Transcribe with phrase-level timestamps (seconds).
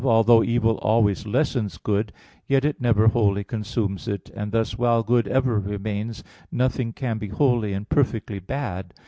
[0.01, 2.11] 4), although evil always lessens good,
[2.47, 7.27] yet it never wholly consumes it; and thus, while good ever remains, nothing can be
[7.27, 8.95] wholly and perfectly bad.